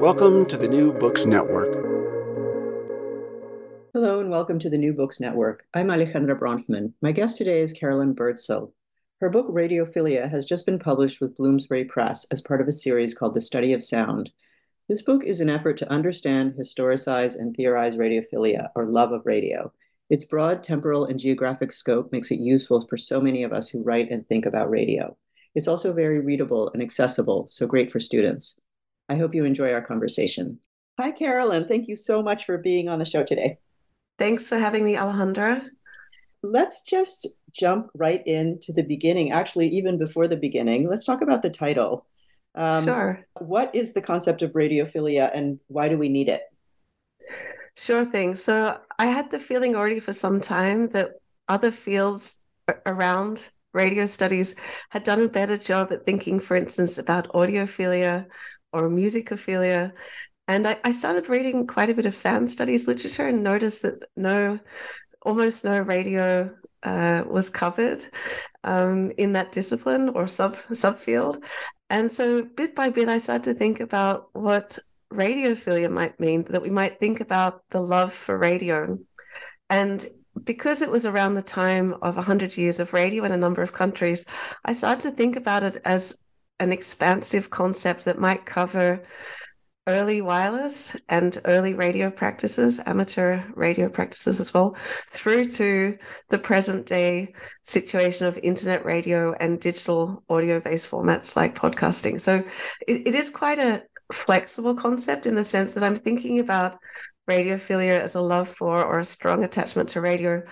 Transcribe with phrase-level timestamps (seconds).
[0.00, 1.72] Welcome to the New Books Network.
[3.94, 5.64] Hello and welcome to the New Books Network.
[5.72, 6.92] I'm Alejandra Bronfman.
[7.00, 8.74] My guest today is Carolyn Birdsall.
[9.22, 13.14] Her book Radiophilia has just been published with Bloomsbury Press as part of a series
[13.14, 14.32] called The Study of Sound.
[14.86, 19.72] This book is an effort to understand, historicize, and theorize radiophilia, or love of radio.
[20.10, 23.82] Its broad temporal and geographic scope makes it useful for so many of us who
[23.82, 25.16] write and think about radio.
[25.54, 28.60] It's also very readable and accessible, so great for students.
[29.08, 30.58] I hope you enjoy our conversation.
[30.98, 31.68] Hi, Carolyn.
[31.68, 33.58] Thank you so much for being on the show today.
[34.18, 35.62] Thanks for having me, Alejandra.
[36.42, 39.32] Let's just jump right into the beginning.
[39.32, 42.06] Actually, even before the beginning, let's talk about the title.
[42.54, 43.26] Um, sure.
[43.38, 46.42] What is the concept of radiophilia and why do we need it?
[47.76, 48.34] Sure thing.
[48.34, 51.10] So, I had the feeling already for some time that
[51.48, 52.42] other fields
[52.86, 54.56] around radio studies
[54.88, 58.26] had done a better job at thinking, for instance, about audiophilia
[58.72, 59.92] or musicophilia.
[60.48, 64.04] And I, I started reading quite a bit of fan studies literature and noticed that
[64.16, 64.58] no,
[65.22, 68.02] almost no radio uh, was covered
[68.64, 71.42] um, in that discipline or sub subfield.
[71.90, 74.78] And so bit by bit, I started to think about what
[75.12, 78.98] radiophilia might mean, that we might think about the love for radio.
[79.70, 80.04] And
[80.44, 83.72] because it was around the time of 100 years of radio in a number of
[83.72, 84.26] countries,
[84.64, 86.24] I started to think about it as
[86.60, 89.02] an expansive concept that might cover
[89.88, 94.76] early wireless and early radio practices, amateur radio practices as well,
[95.10, 95.96] through to
[96.28, 102.20] the present day situation of internet radio and digital audio based formats like podcasting.
[102.20, 102.42] So
[102.88, 106.78] it, it is quite a flexible concept in the sense that I'm thinking about
[107.28, 110.42] radiophilia as a love for or a strong attachment to radio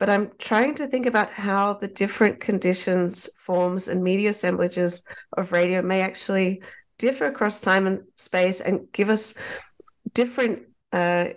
[0.00, 5.04] but I'm trying to think about how the different conditions, forms, and media assemblages
[5.36, 6.62] of radio may actually
[6.98, 9.34] differ across time and space and give us
[10.14, 10.62] different
[10.92, 11.28] uh,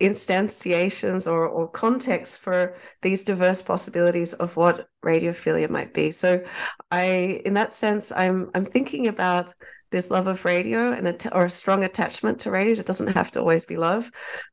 [0.00, 6.10] instantiations or, or contexts for these diverse possibilities of what radiophilia might be.
[6.10, 6.44] So,
[6.90, 9.54] I, in that sense, I'm I'm thinking about
[9.90, 12.72] this love of radio and a or a strong attachment to radio.
[12.72, 14.10] It doesn't have to always be love.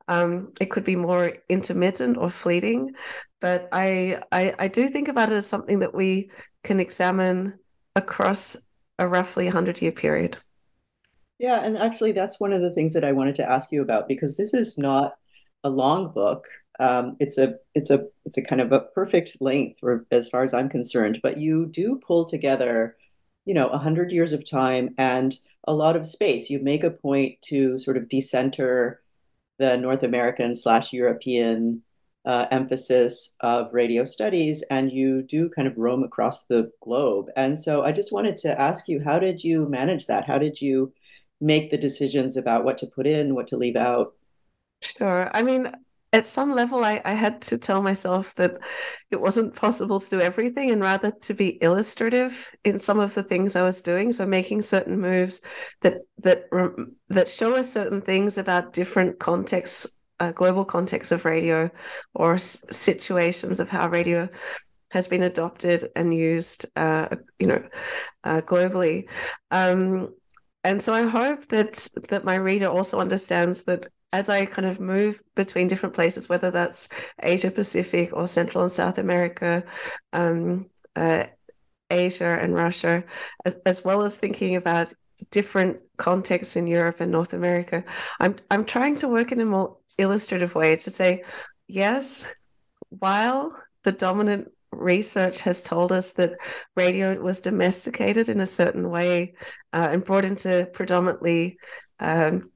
[0.07, 2.93] Um, it could be more intermittent or fleeting.
[3.41, 6.31] But I, I I do think about it as something that we
[6.63, 7.59] can examine
[7.95, 8.57] across
[8.99, 10.37] a roughly 100 year period.
[11.37, 14.07] Yeah, and actually, that's one of the things that I wanted to ask you about
[14.07, 15.15] because this is not
[15.63, 16.45] a long book.
[16.79, 20.43] Um, it's a it's a it's a kind of a perfect length, for, as far
[20.43, 21.19] as I'm concerned.
[21.21, 22.95] But you do pull together
[23.45, 26.49] you know, 100 years of time and a lot of space.
[26.49, 29.01] You make a point to sort of decenter
[29.57, 31.81] the North American slash European
[32.25, 37.27] uh, emphasis of radio studies, and you do kind of roam across the globe.
[37.35, 40.25] And so I just wanted to ask you, how did you manage that?
[40.25, 40.91] How did you
[41.39, 44.13] make the decisions about what to put in, what to leave out?
[44.81, 45.29] Sure.
[45.33, 45.71] I mean,
[46.15, 48.57] at some level, I, I had to tell myself that
[49.11, 53.23] it wasn't possible to do everything and rather to be illustrative in some of the
[53.23, 54.13] things I was doing.
[54.13, 55.41] So making certain moves
[55.81, 56.45] that that
[57.09, 61.69] that show us certain things about different contexts, uh, global contexts of radio,
[62.13, 64.29] or s- situations of how radio
[64.91, 67.09] has been adopted and used, uh,
[67.39, 67.61] you know,
[68.23, 69.09] uh, globally.
[69.51, 70.13] Um,
[70.63, 74.79] and so I hope that that my reader also understands that as I kind of
[74.79, 76.87] move between different places, whether that's
[77.21, 79.63] Asia Pacific or Central and South America,
[80.13, 81.25] um, uh,
[81.89, 83.03] Asia and Russia,
[83.43, 84.93] as, as well as thinking about
[85.31, 87.83] different contexts in Europe and North America,
[88.21, 91.23] I'm I'm trying to work in a more illustrative way to say,
[91.67, 92.33] yes,
[92.87, 93.53] while
[93.83, 96.37] the dominant research has told us that
[96.75, 99.33] radio was domesticated in a certain way
[99.73, 101.57] uh, and brought into predominantly
[101.99, 102.49] um,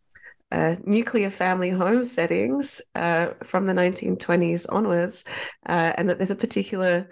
[0.51, 5.25] uh, nuclear family home settings uh, from the 1920s onwards,
[5.67, 7.09] uh, and that there's a particular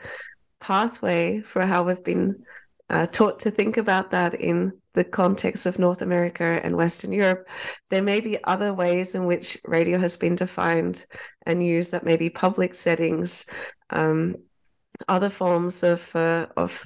[0.60, 2.44] pathway for how we've been
[2.90, 7.48] uh, taught to think about that in the context of North America and Western Europe.
[7.90, 11.06] There may be other ways in which radio has been defined
[11.46, 13.46] and used that may be public settings,
[13.90, 14.36] um,
[15.08, 16.86] other forms of uh, of,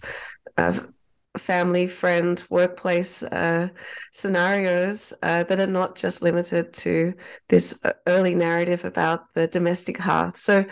[0.57, 0.91] of
[1.37, 3.69] family, friend, workplace uh,
[4.11, 7.13] scenarios uh, that are not just limited to
[7.47, 10.37] this uh, early narrative about the domestic hearth.
[10.37, 10.65] So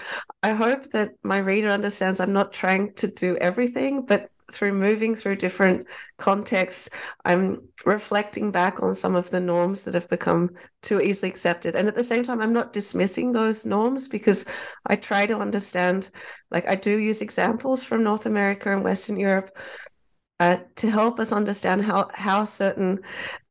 [0.44, 5.16] I hope that my reader understands I'm not trying to do everything, but through moving
[5.16, 6.90] through different contexts,
[7.26, 10.50] I'm reflecting back on some of the norms that have become
[10.82, 11.76] too easily accepted.
[11.76, 14.46] And at the same time, I'm not dismissing those norms because
[14.86, 16.10] I try to understand,
[16.52, 19.56] like, I do use examples from North America and Western Europe
[20.39, 23.00] uh, to help us understand how, how certain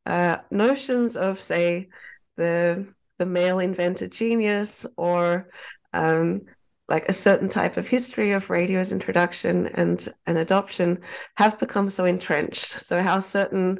[0.06, 1.88] uh, notions of, say,
[2.36, 2.86] the
[3.18, 5.48] the male inventor genius or
[5.92, 6.42] um,
[6.88, 10.98] like a certain type of history of radio's introduction and, and adoption
[11.34, 12.64] have become so entrenched.
[12.64, 13.78] So, how certain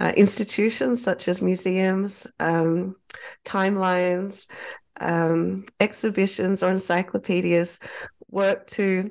[0.00, 2.96] uh, institutions such as museums, um,
[3.44, 4.50] timelines,
[5.00, 7.78] um, exhibitions, or encyclopedias
[8.28, 9.10] work to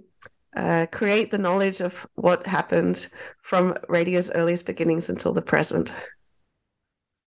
[0.58, 3.08] uh, create the knowledge of what happened
[3.42, 5.94] from radio's earliest beginnings until the present.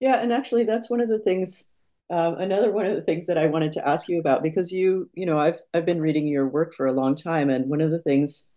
[0.00, 1.70] Yeah, and actually, that's one of the things
[2.10, 5.08] um, another one of the things that I wanted to ask you about because you,
[5.14, 7.90] you know, I've I've been reading your work for a long time, and one of
[7.90, 8.50] the things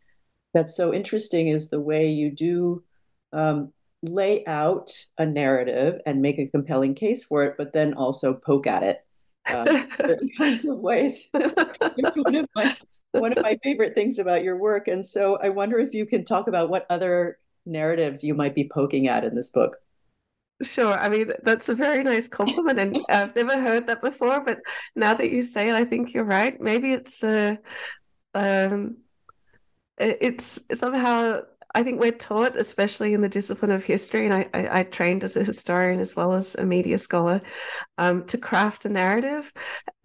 [0.53, 2.83] that's so interesting is the way you do
[3.31, 3.71] um,
[4.01, 8.67] lay out a narrative and make a compelling case for it, but then also poke
[8.67, 9.05] at it
[9.47, 11.21] uh, in kinds of ways.
[11.33, 12.75] it's one of my
[13.19, 16.23] one of my favorite things about your work, and so I wonder if you can
[16.25, 19.77] talk about what other narratives you might be poking at in this book.
[20.61, 20.93] Sure.
[20.97, 24.39] I mean, that's a very nice compliment, and I've never heard that before.
[24.39, 24.59] But
[24.95, 26.59] now that you say it, I think you're right.
[26.61, 27.55] Maybe it's uh,
[28.33, 28.97] um,
[29.97, 31.41] it's somehow.
[31.73, 35.25] I think we're taught, especially in the discipline of history, and I, I, I trained
[35.25, 37.41] as a historian as well as a media scholar,
[37.97, 39.51] um, to craft a narrative,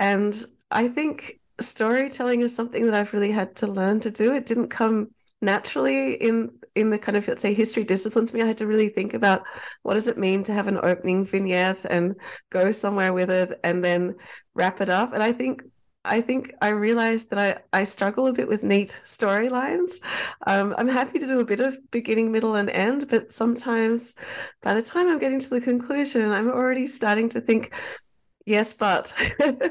[0.00, 4.32] and I think storytelling is something that I've really had to learn to do.
[4.32, 5.10] It didn't come
[5.42, 8.66] naturally in in the kind of let's say history discipline to me i had to
[8.66, 9.42] really think about
[9.82, 12.14] what does it mean to have an opening vignette and
[12.50, 14.14] go somewhere with it and then
[14.54, 15.62] wrap it up and i think
[16.02, 20.02] I think I realized that I, I struggle a bit with neat storylines.
[20.46, 24.14] Um, I'm happy to do a bit of beginning, middle, and end, but sometimes
[24.62, 27.74] by the time I'm getting to the conclusion, I'm already starting to think,
[28.50, 29.70] yes but and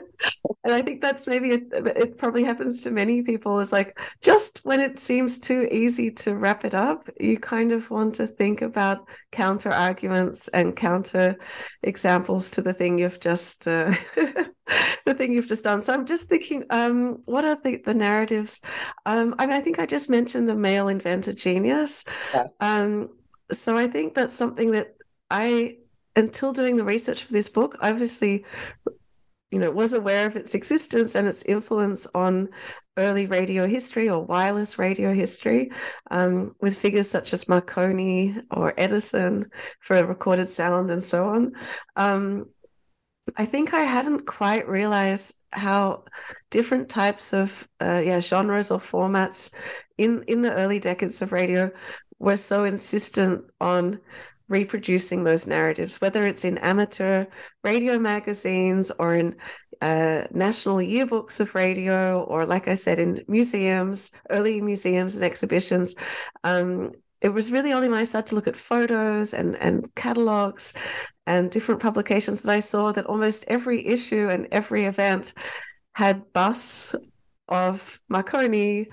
[0.65, 4.79] i think that's maybe it, it probably happens to many people is like just when
[4.79, 9.07] it seems too easy to wrap it up you kind of want to think about
[9.31, 11.35] counter arguments and counter
[11.83, 13.93] examples to the thing you've just uh,
[15.05, 15.81] the thing you've just done.
[15.81, 18.61] So i'm just thinking um, what are the, the narratives?
[19.05, 22.05] Um, I, mean, I think i just mentioned the male inventor genius.
[22.33, 22.55] Yes.
[22.59, 23.09] um,
[23.51, 24.95] so i think that's something that
[25.31, 25.75] i
[26.15, 28.45] until doing the research for this book, I obviously,
[29.51, 32.49] you know, was aware of its existence and its influence on
[32.97, 35.71] early radio history or wireless radio history,
[36.11, 39.49] um, with figures such as Marconi or Edison
[39.79, 41.53] for recorded sound and so on.
[41.95, 42.45] Um,
[43.37, 46.05] I think I hadn't quite realized how
[46.49, 49.55] different types of uh, yeah genres or formats
[49.97, 51.71] in in the early decades of radio
[52.19, 53.99] were so insistent on
[54.49, 57.25] reproducing those narratives, whether it's in amateur
[57.63, 59.35] radio magazines or in
[59.81, 65.95] uh, national yearbooks of radio, or like I said, in museums, early museums and exhibitions.
[66.43, 66.91] Um,
[67.21, 70.73] it was really only when I started to look at photos and, and catalogs
[71.25, 75.33] and different publications that I saw that almost every issue and every event
[75.93, 76.95] had busts
[77.49, 78.87] of Marconi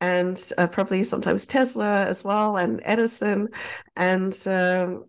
[0.00, 3.48] and uh, probably sometimes Tesla as well, and Edison,
[3.96, 5.04] and um,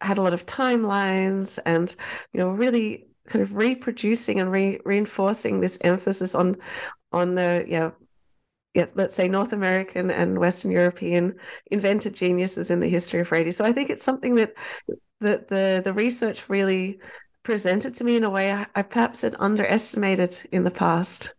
[0.00, 1.94] had a lot of timelines, and
[2.32, 6.56] you know, really kind of reproducing and re- reinforcing this emphasis on
[7.12, 7.90] on the yeah
[8.74, 11.36] yes, let's say North American and Western European
[11.70, 13.52] invented geniuses in the history of radio.
[13.52, 14.54] So I think it's something that
[15.20, 16.98] the the, the research really
[17.44, 21.34] presented to me in a way I, I perhaps had underestimated in the past.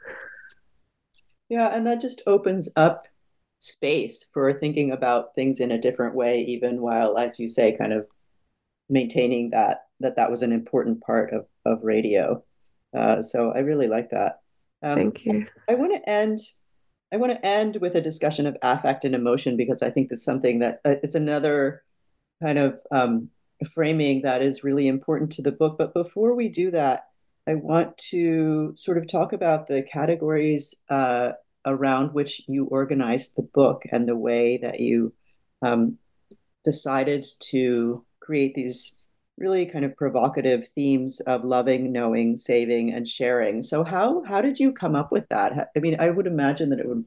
[1.49, 3.07] Yeah, and that just opens up
[3.59, 7.93] space for thinking about things in a different way, even while, as you say, kind
[7.93, 8.07] of
[8.89, 12.43] maintaining that that that was an important part of of radio.
[12.95, 14.39] Uh, so I really like that.
[14.81, 15.47] Um, Thank you.
[15.67, 16.39] I, I want to end.
[17.11, 20.23] I want to end with a discussion of affect and emotion because I think that's
[20.23, 21.83] something that uh, it's another
[22.43, 23.29] kind of um,
[23.73, 25.77] framing that is really important to the book.
[25.77, 27.05] But before we do that,
[27.47, 31.33] I want to sort of talk about the categories uh,
[31.65, 35.13] around which you organized the book and the way that you
[35.61, 35.97] um,
[36.63, 38.97] decided to create these
[39.37, 43.61] really kind of provocative themes of loving, knowing, saving, and sharing.
[43.61, 45.69] So how how did you come up with that?
[45.75, 47.05] I mean, I would imagine that it would,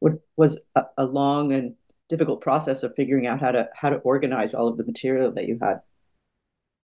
[0.00, 1.74] would was a, a long and
[2.08, 5.48] difficult process of figuring out how to how to organize all of the material that
[5.48, 5.80] you had.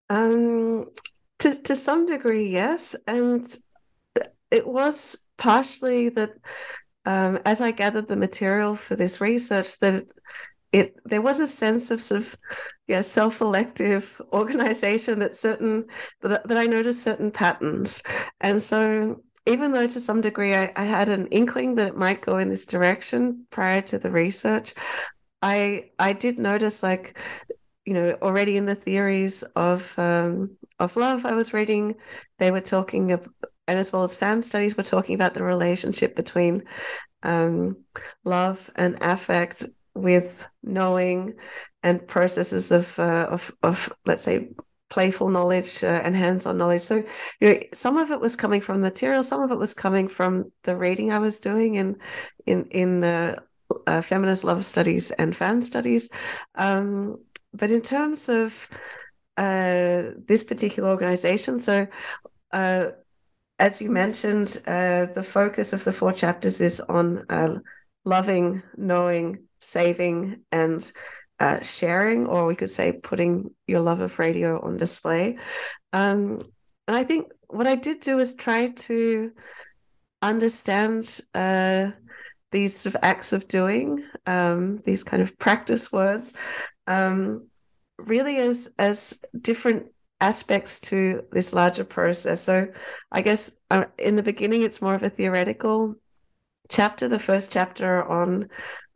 [0.08, 0.90] Um,
[1.40, 3.46] to to some degree, yes, and
[4.50, 6.32] it was partially that
[7.06, 10.04] um, as I gathered the material for this research, that
[10.72, 12.36] it there was a sense of sort of
[12.86, 15.86] yeah self-elective organization that certain
[16.20, 18.02] that, that I noticed certain patterns,
[18.40, 22.20] and so even though to some degree I, I had an inkling that it might
[22.20, 24.74] go in this direction prior to the research,
[25.42, 27.18] I I did notice like
[27.86, 31.94] you know already in the theories of um, of love I was reading,
[32.38, 33.28] they were talking of,
[33.68, 36.64] and as well as fan studies were talking about the relationship between
[37.22, 37.76] um,
[38.24, 41.34] love and affect with knowing
[41.82, 44.48] and processes of uh, of of let's say
[44.88, 46.82] playful knowledge uh, and hands-on knowledge.
[46.82, 47.04] So
[47.40, 50.50] you know some of it was coming from material some of it was coming from
[50.64, 51.96] the reading i was doing in
[52.46, 53.04] in in
[53.86, 56.10] uh, feminist love studies and fan studies.
[56.54, 57.18] Um,
[57.52, 58.68] but in terms of
[59.40, 61.86] uh, this particular organization so
[62.52, 62.86] uh,
[63.58, 67.24] as you mentioned uh, the focus of the four chapters is on
[68.04, 70.92] loving knowing saving and
[71.40, 75.38] uh, sharing, or we could say putting your love of radio on display.
[75.92, 76.42] Um,
[76.86, 79.32] and I think what I did do is try to
[80.22, 81.92] understand uh,
[82.52, 86.36] these sort of acts of doing, um, these kind of practice words,
[86.86, 87.48] um,
[88.06, 89.86] really as as different
[90.20, 92.42] aspects to this larger process.
[92.42, 92.68] So
[93.10, 95.94] I guess uh, in the beginning, it's more of a theoretical
[96.68, 98.48] chapter, the first chapter on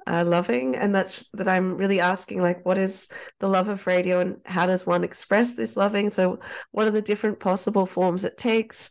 [0.07, 3.09] uh, loving and that's that i'm really asking like what is
[3.41, 6.39] the love of radio and how does one express this loving so
[6.73, 8.91] what are the different possible forms it takes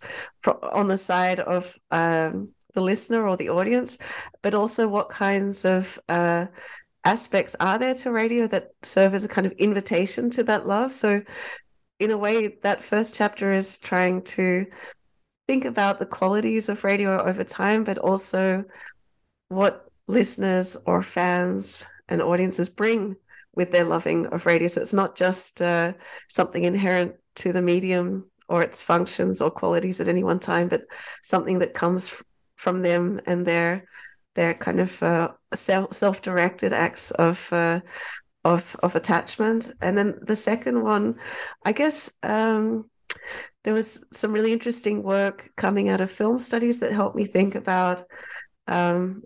[0.71, 3.99] on the side of um, the listener or the audience
[4.41, 6.47] but also what kinds of uh,
[7.05, 10.93] aspects are there to radio that serve as a kind of invitation to that love
[10.93, 11.21] so
[11.99, 14.65] in a way that first chapter is trying to
[15.47, 18.63] think about the qualities of radio over time but also
[19.49, 23.15] what listeners or fans and audiences bring
[23.55, 24.67] with their loving of radio.
[24.67, 25.93] So it's not just uh,
[26.27, 30.85] something inherent to the medium or its functions or qualities at any one time, but
[31.21, 32.23] something that comes f-
[32.55, 33.85] from them and their
[34.35, 37.51] their kind of uh, self self directed acts of.
[37.51, 37.81] Uh,
[38.45, 41.15] of of attachment and then the second one
[41.63, 42.83] i guess um,
[43.63, 47.55] there was some really interesting work coming out of film studies that helped me think
[47.55, 48.03] about
[48.67, 49.23] um,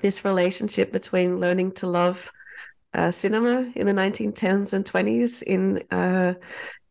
[0.00, 2.30] this relationship between learning to love
[2.94, 6.34] uh, cinema in the 1910s and 20s in uh,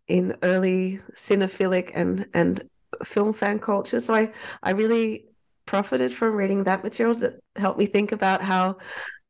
[0.08, 2.70] in early cinephilic and and
[3.04, 4.00] film fan culture.
[4.00, 4.32] So I
[4.62, 5.26] I really
[5.66, 8.78] profited from reading that material that helped me think about how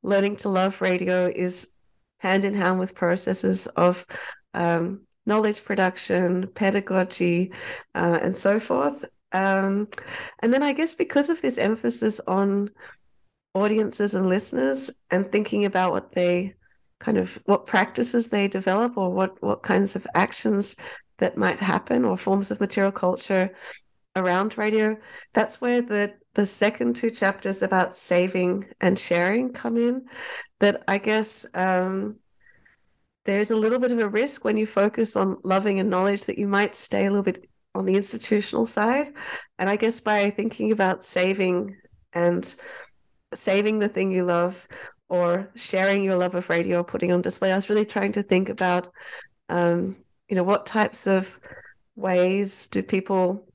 [0.01, 1.69] learning to love radio is
[2.19, 4.05] hand in hand with processes of
[4.53, 7.51] um, knowledge production, pedagogy,
[7.95, 9.05] uh, and so forth.
[9.31, 9.87] Um,
[10.41, 12.69] and then I guess because of this emphasis on
[13.53, 16.55] audiences and listeners and thinking about what they
[16.99, 20.75] kind of what practices they develop or what what kinds of actions
[21.17, 23.53] that might happen or forms of material culture
[24.15, 24.95] around radio
[25.33, 30.05] that's where the the second two chapters about saving and sharing come in.
[30.59, 32.17] That i guess um,
[33.25, 36.37] there's a little bit of a risk when you focus on loving and knowledge that
[36.37, 39.13] you might stay a little bit on the institutional side.
[39.59, 41.75] And i guess by thinking about saving
[42.13, 42.53] and
[43.33, 44.67] saving the thing you love
[45.09, 48.23] or sharing your love of radio or putting on display i was really trying to
[48.23, 48.87] think about
[49.49, 49.95] um,
[50.29, 51.39] you know what types of
[51.95, 53.45] ways do people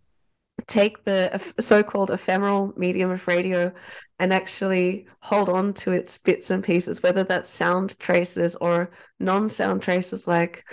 [0.68, 3.72] take the so-called ephemeral medium of radio
[4.20, 9.82] and actually hold on to its bits and pieces, whether that's sound traces or non-sound
[9.82, 10.64] traces like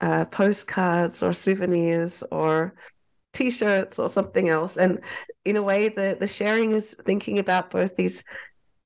[0.00, 2.74] uh, postcards or souvenirs or
[3.32, 4.76] t-shirts or something else.
[4.76, 5.00] And
[5.44, 8.24] in a way, the the sharing is thinking about both these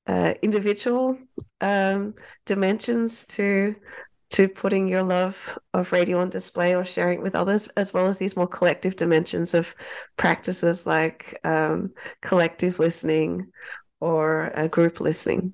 [0.07, 1.17] uh, individual
[1.59, 2.13] um,
[2.45, 3.75] dimensions to
[4.31, 8.07] to putting your love of radio on display or sharing it with others, as well
[8.07, 9.75] as these more collective dimensions of
[10.17, 13.51] practices like um, collective listening
[13.99, 15.53] or uh, group listening.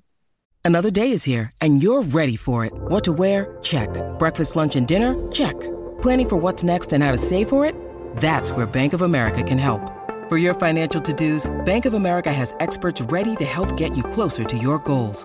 [0.64, 2.72] Another day is here, and you're ready for it.
[2.74, 3.56] What to wear?
[3.62, 3.88] Check.
[4.18, 5.14] Breakfast, lunch, and dinner?
[5.32, 5.58] Check.
[6.02, 7.74] Planning for what's next and how to save for it?
[8.16, 9.80] That's where Bank of America can help.
[10.28, 14.44] For your financial to-dos, Bank of America has experts ready to help get you closer
[14.44, 15.24] to your goals.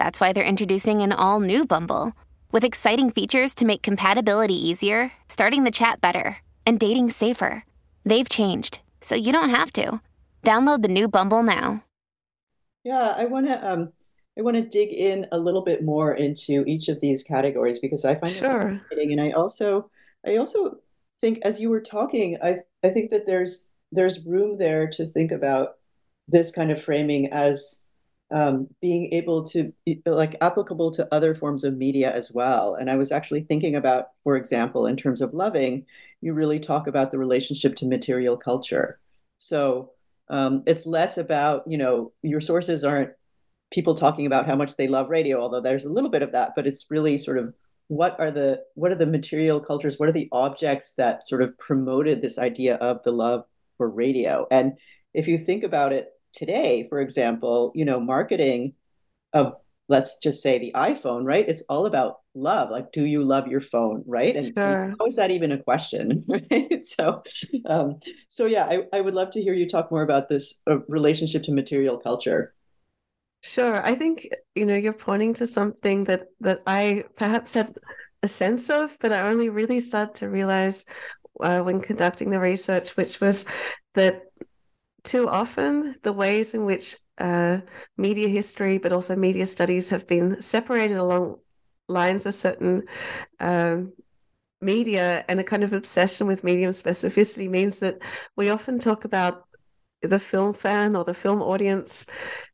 [0.00, 2.14] That's why they're introducing an all new Bumble
[2.50, 7.66] with exciting features to make compatibility easier, starting the chat better, and dating safer.
[8.06, 10.00] They've changed, so you don't have to.
[10.42, 11.84] Download the new Bumble now.
[12.82, 13.92] Yeah, I want to um
[14.38, 18.06] I want to dig in a little bit more into each of these categories because
[18.06, 18.68] I find sure.
[18.68, 19.90] it fascinating and I also
[20.26, 20.78] I also
[21.20, 25.30] think as you were talking I I think that there's there's room there to think
[25.30, 25.74] about
[26.26, 27.84] this kind of framing as
[28.32, 32.74] um, being able to be like applicable to other forms of media as well.
[32.74, 35.86] And I was actually thinking about, for example, in terms of loving,
[36.20, 39.00] you really talk about the relationship to material culture.
[39.38, 39.92] So
[40.28, 43.10] um, it's less about, you know, your sources aren't
[43.72, 46.52] people talking about how much they love radio, although there's a little bit of that,
[46.54, 47.54] but it's really sort of
[47.88, 51.58] what are the what are the material cultures, what are the objects that sort of
[51.58, 53.44] promoted this idea of the love
[53.76, 54.46] for radio?
[54.52, 54.74] And
[55.12, 58.74] if you think about it today, for example, you know, marketing
[59.32, 59.54] of
[59.88, 61.46] let's just say the iPhone, right?
[61.48, 62.70] It's all about love.
[62.70, 64.36] Like, do you love your phone, right?
[64.36, 64.84] And, sure.
[64.84, 66.84] and how is that even a question, right?
[66.84, 67.22] So,
[67.66, 70.78] um, so yeah, I, I would love to hear you talk more about this uh,
[70.86, 72.54] relationship to material culture.
[73.42, 77.74] Sure, I think you know you're pointing to something that that I perhaps had
[78.22, 80.84] a sense of, but I only really started to realize
[81.42, 83.46] uh, when conducting the research, which was
[83.94, 84.24] that
[85.04, 87.58] too often the ways in which uh,
[87.96, 91.36] media history, but also media studies, have been separated along
[91.88, 92.82] lines of certain
[93.40, 93.92] um,
[94.60, 97.98] media and a kind of obsession with medium specificity means that
[98.36, 99.44] we often talk about
[100.02, 102.06] the film fan or the film audience,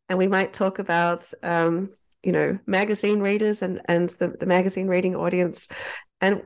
[0.08, 1.90] and we might talk about um,
[2.22, 5.68] you know magazine readers and and the, the magazine reading audience.
[6.20, 6.42] And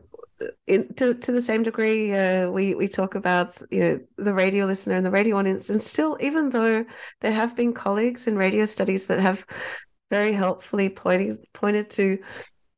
[0.66, 4.66] in, to to the same degree, uh, we we talk about you know the radio
[4.66, 6.84] listener and the radio audience, and still, even though
[7.20, 9.44] there have been colleagues in radio studies that have
[10.10, 12.18] very helpfully pointed pointed to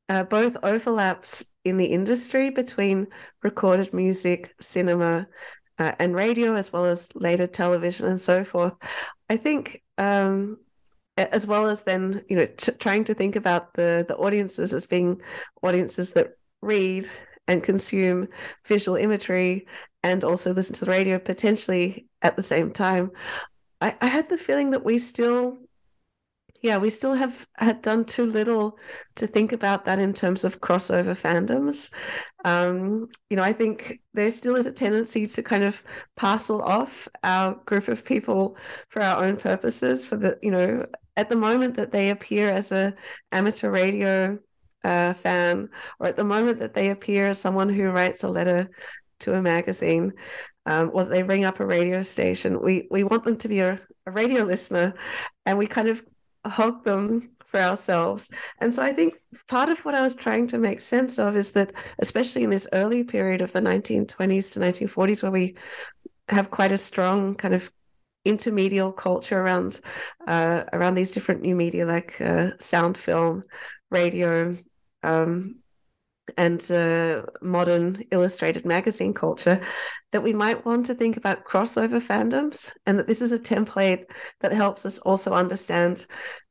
[0.09, 3.07] uh, both overlaps in the industry between
[3.43, 5.27] recorded music, cinema,
[5.79, 8.75] uh, and radio, as well as later television and so forth.
[9.29, 9.83] I think.
[9.99, 10.59] Um,
[11.19, 14.87] as well as then, you know, t- trying to think about the the audiences as
[14.87, 15.21] being
[15.63, 16.31] audiences that
[16.63, 17.07] read
[17.49, 18.29] and consume
[18.67, 19.67] visual imagery
[20.03, 23.11] and also listen to the radio potentially at the same time.
[23.81, 25.59] I, I had the feeling that we still
[26.63, 28.79] yeah, we still have had done too little
[29.17, 31.93] to think about that in terms of crossover fandoms.
[32.45, 35.83] Um, you know, I think there still is a tendency to kind of
[36.15, 38.57] parcel off our group of people
[38.89, 40.07] for our own purposes.
[40.07, 42.95] For the, you know, at the moment that they appear as a
[43.33, 44.39] amateur radio
[44.85, 45.69] uh, fan,
[45.99, 48.71] or at the moment that they appear as someone who writes a letter
[49.21, 50.13] to a magazine,
[50.67, 53.81] um, or they ring up a radio station, we we want them to be a,
[54.07, 54.95] a radio listener,
[55.47, 56.03] and we kind of
[56.45, 58.33] hog them for ourselves.
[58.61, 59.15] And so I think
[59.47, 62.67] part of what I was trying to make sense of is that, especially in this
[62.73, 65.57] early period of the 1920s to 1940s, where we
[66.29, 67.71] have quite a strong kind of
[68.25, 69.81] intermedial culture around
[70.27, 73.45] uh, around these different new media like uh, sound film,
[73.91, 74.57] radio,
[75.03, 75.63] um,
[76.37, 79.61] and uh, modern illustrated magazine culture
[80.13, 84.05] that we might want to think about crossover fandoms and that this is a template
[84.41, 86.07] that helps us also understand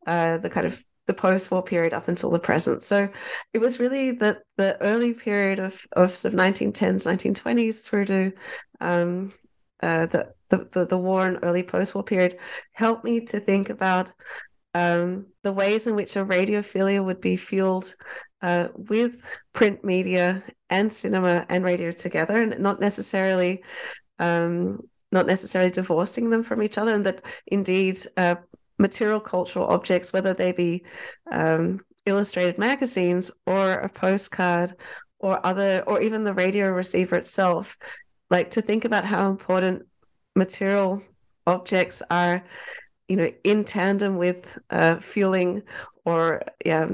[0.07, 2.83] uh, the kind of the post-war period up until the present.
[2.83, 3.09] So
[3.53, 8.31] it was really the the early period of of sort of 1910s, 1920s through to
[8.79, 9.33] um,
[9.81, 12.37] uh, the the, the, the war and early post-war period
[12.73, 14.11] helped me to think about
[14.73, 17.93] um, the ways in which a radiophilia would be fueled
[18.41, 19.23] uh, with
[19.53, 23.63] print media and cinema and radio together, and not necessarily
[24.19, 24.79] um,
[25.11, 28.35] not necessarily divorcing them from each other, and that indeed uh,
[28.77, 30.83] material cultural objects, whether they be
[31.31, 34.73] um, illustrated magazines or a postcard
[35.19, 37.77] or other, or even the radio receiver itself,
[38.29, 39.85] like to think about how important
[40.35, 41.01] material
[41.47, 42.43] objects are
[43.07, 45.61] you know in tandem with uh, fueling
[46.05, 46.87] or yeah,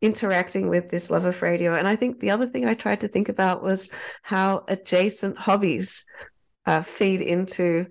[0.00, 1.74] interacting with this love of radio.
[1.74, 3.90] And i think the other thing i tried to think about was
[4.22, 6.04] how adjacent hobbies
[6.66, 7.86] uh, feed into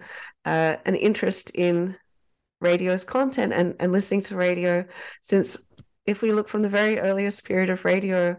[0.46, 1.96] uh, an interest in
[2.62, 4.86] radio's content and, and listening to radio.
[5.22, 5.68] Since
[6.06, 8.38] if we look from the very earliest period of radio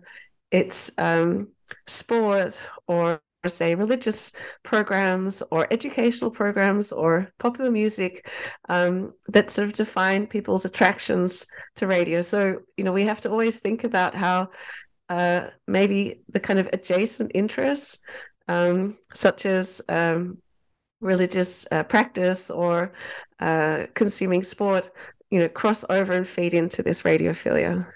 [0.50, 1.48] it's um,
[1.86, 8.28] sport or say religious programs or educational programs or popular music
[8.68, 12.20] um, that sort of define people's attractions to radio.
[12.20, 14.50] So, you know, we have to always think about how
[15.08, 17.98] uh, maybe the kind of adjacent interests,
[18.48, 20.38] um, such as um,
[21.00, 22.92] religious uh, practice or
[23.40, 24.90] uh, consuming sport,
[25.30, 27.86] you know, cross over and feed into this radiophilia.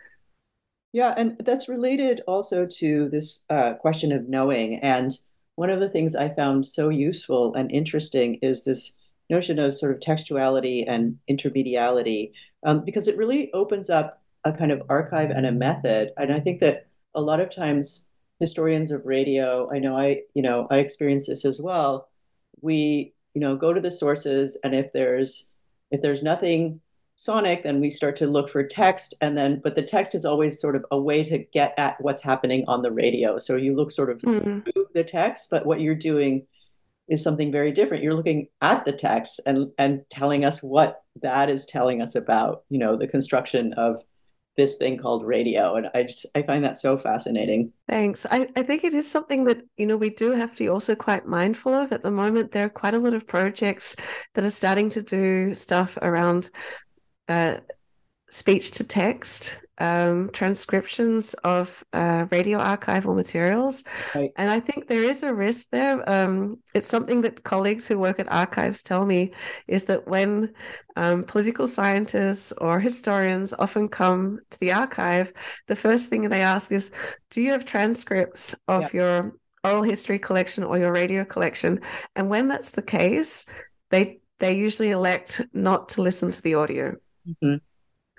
[0.93, 5.11] Yeah, and that's related also to this uh, question of knowing and
[5.57, 8.97] one of the things I found so useful and interesting is this
[9.31, 12.33] notion of sort of textuality and intermediality,
[12.65, 16.13] um, because it really opens up a kind of archive and a method.
[16.17, 18.09] And I think that a lot of times
[18.41, 22.09] historians of radio, I know I, you know, I experience this as well.
[22.61, 25.51] We, you know, go to the sources, and if there's
[25.91, 26.81] if there's nothing
[27.17, 30.61] sonic then we start to look for text and then but the text is always
[30.61, 33.39] sort of a way to get at what's happening on the radio.
[33.39, 34.61] So you look sort of mm-hmm.
[34.61, 36.47] through the text but what you're doing
[37.09, 38.03] is something very different.
[38.03, 42.65] You're looking at the text and and telling us what that is telling us about
[42.69, 44.03] you know the construction of
[44.57, 45.75] this thing called radio.
[45.75, 47.73] And i just i find that so fascinating.
[47.89, 48.27] Thanks.
[48.31, 50.95] I, I think it is something that you know we do have to be also
[50.95, 51.93] quite mindful of.
[51.93, 53.97] At the moment there are quite a lot of projects
[54.35, 56.51] that are starting to do stuff around
[57.29, 57.59] uh,
[58.31, 63.85] speech to text um, transcriptions of uh, radio archival materials.
[64.15, 64.31] Right.
[64.37, 66.09] And I think there is a risk there.
[66.09, 69.33] Um, it's something that colleagues who work at archives tell me
[69.67, 70.53] is that when
[70.97, 75.33] um, political scientists or historians often come to the archive,
[75.67, 76.93] the first thing they ask is
[77.31, 78.93] Do you have transcripts of yep.
[78.93, 81.81] your oral history collection or your radio collection?
[82.15, 83.47] And when that's the case,
[83.91, 86.97] they they usually elect not to listen to the audio.
[87.29, 87.57] Mm-hmm.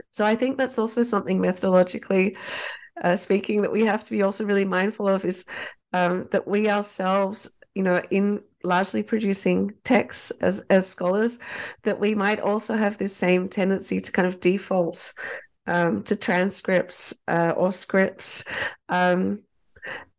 [0.10, 2.36] So I think that's also something methodologically
[3.04, 5.46] uh, speaking that we have to be also really mindful of is
[5.94, 11.39] um, that we ourselves, you know, in largely producing texts as as scholars,
[11.84, 15.13] that we might also have this same tendency to kind of default
[15.68, 18.46] um, to transcripts uh, or scripts,
[18.89, 19.41] um,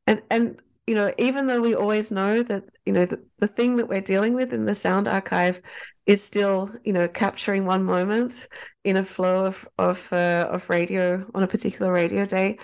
[0.06, 3.76] and and you know, even though we always know that you know the, the thing
[3.76, 5.60] that we're dealing with in the sound archive
[6.06, 8.48] is still you know capturing one moment
[8.84, 12.58] in a flow of of uh, of radio on a particular radio day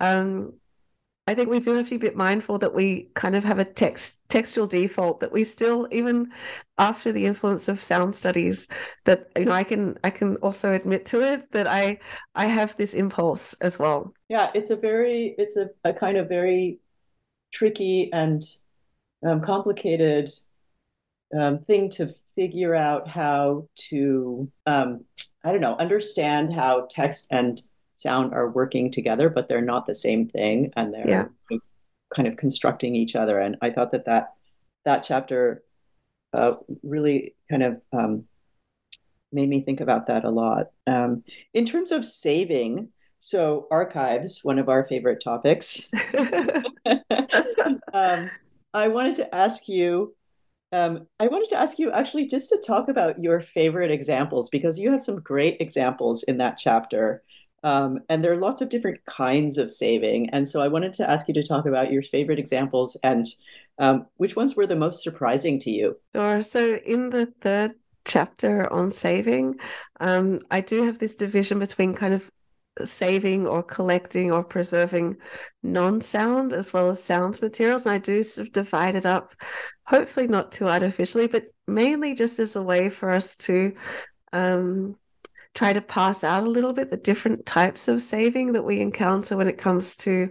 [0.00, 0.52] um,
[1.28, 3.58] I think we do have to be a bit mindful that we kind of have
[3.58, 6.32] a text textual default that we still even
[6.78, 8.66] after the influence of sound studies
[9.04, 11.98] that you know I can I can also admit to it that I
[12.34, 14.14] I have this impulse as well.
[14.30, 16.80] Yeah, it's a very it's a, a kind of very
[17.52, 18.42] tricky and
[19.22, 20.30] um, complicated
[21.38, 25.04] um, thing to figure out how to, um,
[25.44, 27.60] I don't know, understand how text and
[27.94, 31.58] sound are working together, but they're not the same thing, and they're yeah.
[32.14, 33.40] kind of constructing each other.
[33.40, 34.34] And I thought that that
[34.84, 35.64] that chapter
[36.32, 38.24] uh, really kind of um,
[39.32, 40.68] made me think about that a lot.
[40.86, 41.24] Um,
[41.54, 45.88] in terms of saving, so archives, one of our favorite topics.
[47.92, 48.30] um,
[48.72, 50.14] I wanted to ask you
[50.72, 54.78] um, I wanted to ask you actually just to talk about your favorite examples because
[54.78, 57.22] you have some great examples in that chapter.
[57.64, 60.30] Um, and there are lots of different kinds of saving.
[60.30, 63.26] And so I wanted to ask you to talk about your favorite examples and
[63.78, 65.96] um, which ones were the most surprising to you.
[66.14, 66.42] Sure.
[66.42, 67.72] So in the third
[68.04, 69.56] chapter on saving,
[70.00, 72.30] um, I do have this division between kind of
[72.86, 75.16] saving or collecting or preserving
[75.62, 77.86] non-sound as well as sound materials.
[77.86, 79.32] And i do sort of divide it up
[79.86, 83.74] hopefully not too artificially but mainly just as a way for us to
[84.32, 84.96] um,
[85.54, 89.36] try to pass out a little bit the different types of saving that we encounter
[89.36, 90.30] when it comes to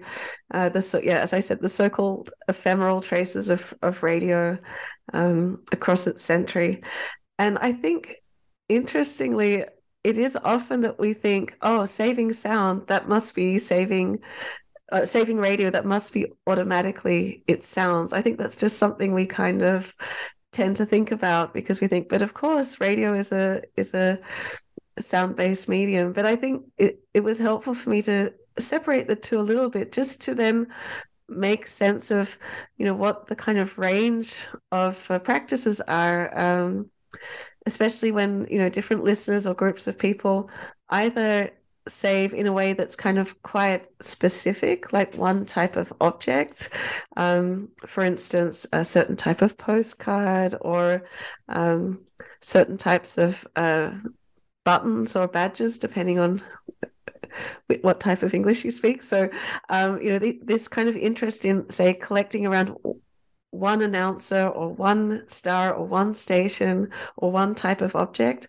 [0.53, 4.57] uh, the so yeah as I said the so-called ephemeral traces of of radio
[5.13, 6.81] um, across its century,
[7.39, 8.15] and I think
[8.69, 9.65] interestingly
[10.03, 14.19] it is often that we think oh saving sound that must be saving
[14.91, 18.13] uh, saving radio that must be automatically it sounds.
[18.13, 19.93] I think that's just something we kind of
[20.53, 24.19] tend to think about because we think but of course radio is a is a
[24.99, 26.13] sound-based medium.
[26.13, 29.69] But i think it, it was helpful for me to separate the two a little
[29.69, 30.67] bit just to then
[31.29, 32.37] make sense of
[32.77, 36.89] you know what the kind of range of uh, practices are um,
[37.65, 40.49] especially when you know different listeners or groups of people
[40.89, 41.51] either
[41.89, 46.69] save in a way that's kind of quite specific, like one type of object.
[47.15, 51.05] Um, for instance, a certain type of postcard or
[51.49, 52.01] um,
[52.41, 53.91] certain types of uh,
[54.65, 56.41] buttons or badges, depending on
[57.81, 59.03] what type of English you speak.
[59.03, 59.29] So,
[59.69, 62.75] um, you know, this kind of interest in, say, collecting around
[63.57, 68.47] one announcer or one star or one station or one type of object.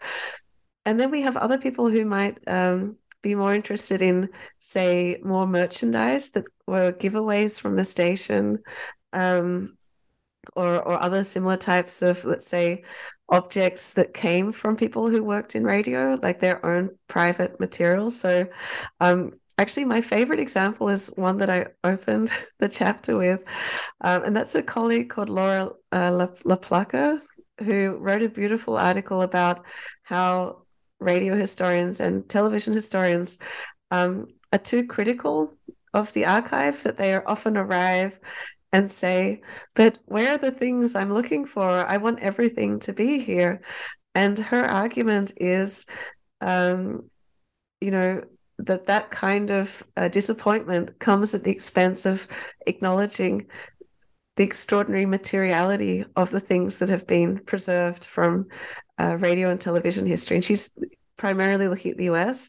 [0.85, 5.47] And then we have other people who might um, be more interested in, say, more
[5.47, 8.59] merchandise that were giveaways from the station,
[9.13, 9.77] um,
[10.55, 12.85] or or other similar types of, let's say,
[13.29, 18.19] objects that came from people who worked in radio, like their own private materials.
[18.19, 18.47] So,
[19.01, 23.43] um, actually, my favorite example is one that I opened the chapter with,
[24.01, 27.21] um, and that's a colleague called Laura uh, La, LaPlaca,
[27.61, 29.67] who wrote a beautiful article about
[30.05, 30.63] how
[31.01, 33.39] radio historians and television historians
[33.91, 35.57] um, are too critical
[35.95, 38.19] of the archive that they are often arrive
[38.73, 39.41] and say,
[39.75, 41.69] But where are the things I'm looking for?
[41.69, 43.63] I want everything to be here.
[44.15, 45.87] And her argument is,
[46.41, 47.09] um,
[47.81, 48.23] you know,
[48.59, 52.27] that that kind of uh, disappointment comes at the expense of
[52.67, 53.47] acknowledging
[54.37, 58.47] the extraordinary materiality of the things that have been preserved from
[58.99, 60.37] uh, radio and television history.
[60.37, 60.77] And she's
[61.17, 62.49] primarily looking at the US.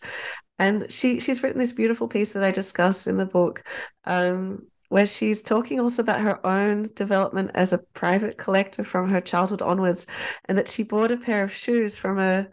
[0.59, 3.63] And she she's written this beautiful piece that I discuss in the book,
[4.03, 9.21] um, where she's talking also about her own development as a private collector from her
[9.21, 10.05] childhood onwards,
[10.45, 12.47] and that she bought a pair of shoes from a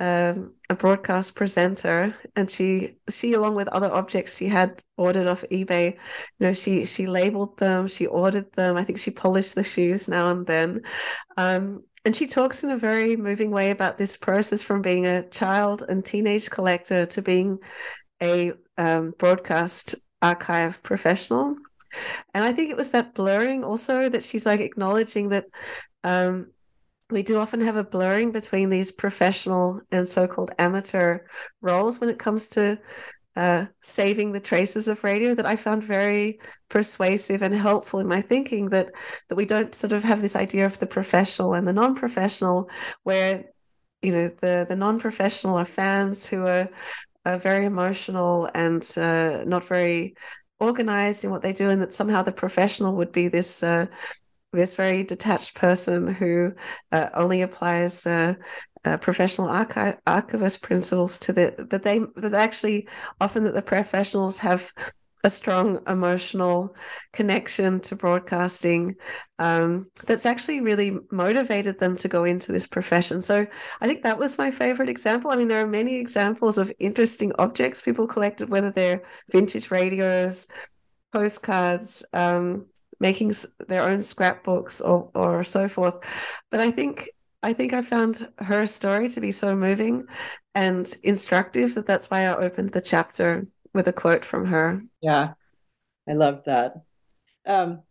[0.00, 5.44] um, a broadcast presenter, and she she along with other objects she had ordered off
[5.52, 8.76] eBay, you know, she she labeled them, she ordered them.
[8.76, 10.82] I think she polished the shoes now and then,
[11.36, 15.28] um, and she talks in a very moving way about this process from being a
[15.28, 17.58] child and teenage collector to being
[18.22, 21.56] a um, broadcast archive professional.
[22.34, 25.46] And I think it was that blurring also that she's like acknowledging that
[26.02, 26.50] um,
[27.10, 31.20] we do often have a blurring between these professional and so called amateur
[31.60, 32.78] roles when it comes to
[33.36, 36.38] uh, saving the traces of radio that I found very
[36.68, 38.92] persuasive and helpful in my thinking that
[39.28, 42.70] that we don't sort of have this idea of the professional and the non-professional
[43.02, 43.44] where
[44.02, 46.68] you know the the non-professional are fans who are,
[47.26, 50.14] are very emotional and uh, not very
[50.60, 53.86] organized in what they do and that somehow the professional would be this uh,
[54.54, 56.52] this very detached person who
[56.92, 58.34] uh, only applies uh,
[58.84, 62.88] uh, professional archi- archivist principles to the but they that actually
[63.20, 64.72] often that the professionals have
[65.24, 66.76] a strong emotional
[67.12, 68.94] connection to broadcasting
[69.38, 73.22] um, that's actually really motivated them to go into this profession.
[73.22, 73.46] So
[73.80, 75.30] I think that was my favorite example.
[75.30, 80.46] I mean, there are many examples of interesting objects people collected, whether they're vintage radios,
[81.10, 82.66] postcards, um,
[83.00, 83.32] making
[83.68, 85.98] their own scrapbooks, or or so forth.
[86.50, 87.10] But I think
[87.42, 90.06] I think I found her story to be so moving
[90.54, 94.82] and instructive that that's why I opened the chapter with a quote from her.
[95.00, 95.34] Yeah,
[96.08, 96.76] I love that.
[97.44, 97.82] Um,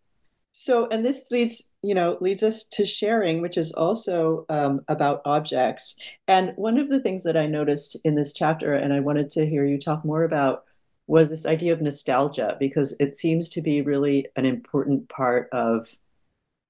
[0.52, 5.22] so, and this leads, you know, leads us to sharing, which is also um, about
[5.26, 5.98] objects.
[6.28, 9.46] And one of the things that I noticed in this chapter, and I wanted to
[9.46, 10.64] hear you talk more about,
[11.08, 15.90] was this idea of nostalgia, because it seems to be really an important part of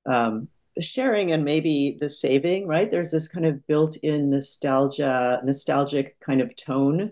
[0.05, 0.47] um,
[0.79, 2.89] sharing and maybe the saving, right?
[2.89, 7.11] There's this kind of built-in nostalgia, nostalgic kind of tone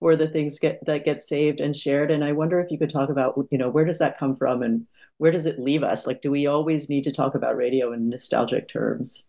[0.00, 2.10] for the things get that get saved and shared.
[2.10, 4.62] And I wonder if you could talk about, you know, where does that come from
[4.62, 4.86] and
[5.18, 6.06] where does it leave us?
[6.06, 9.26] Like, do we always need to talk about radio in nostalgic terms?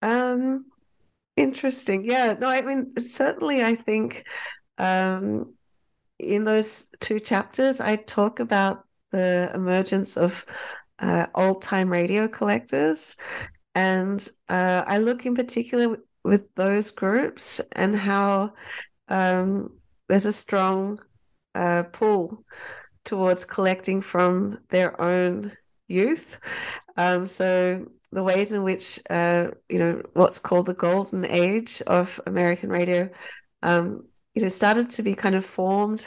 [0.00, 0.66] Um,
[1.36, 2.04] interesting.
[2.04, 2.36] Yeah.
[2.38, 4.24] No, I mean, certainly, I think
[4.78, 5.53] um,
[6.24, 10.44] in those two chapters, I talk about the emergence of
[10.98, 13.16] uh, old time radio collectors.
[13.74, 18.54] And uh, I look in particular with those groups and how
[19.08, 20.98] um, there's a strong
[21.54, 22.44] uh, pull
[23.04, 25.52] towards collecting from their own
[25.88, 26.40] youth.
[26.96, 32.20] Um, so the ways in which uh, you know what's called the golden age of
[32.26, 33.10] American radio,
[33.62, 34.04] um,
[34.34, 36.06] you know, started to be kind of formed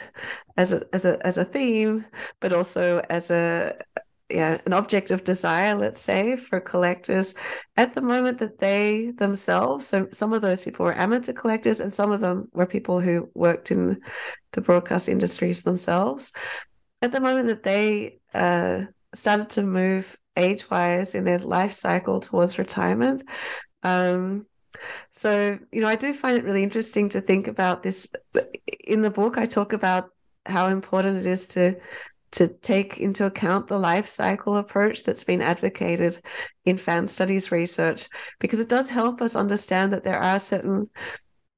[0.56, 2.04] as a as a as a theme,
[2.40, 3.76] but also as a
[4.30, 7.34] yeah, an object of desire, let's say, for collectors
[7.76, 11.94] at the moment that they themselves, so some of those people were amateur collectors and
[11.94, 14.00] some of them were people who worked in
[14.52, 16.34] the broadcast industries themselves.
[17.00, 22.20] At the moment that they uh, started to move age wise in their life cycle
[22.20, 23.22] towards retirement,
[23.82, 24.46] um,
[25.10, 28.12] so, you know, I do find it really interesting to think about this.
[28.84, 30.10] In the book, I talk about
[30.46, 31.76] how important it is to
[32.30, 36.20] to take into account the life cycle approach that's been advocated
[36.66, 38.06] in fan studies research
[38.38, 40.90] because it does help us understand that there are certain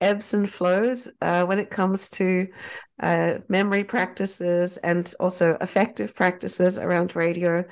[0.01, 2.47] ebbs and flows uh, when it comes to
[3.03, 7.65] uh, memory practices and also affective practices around radio.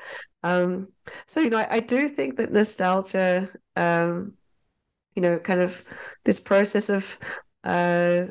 [0.42, 0.88] Um,
[1.26, 4.34] so, you know, I, I, do think that nostalgia um,
[5.18, 5.84] you know, kind of
[6.24, 7.18] this process of
[7.64, 8.26] uh,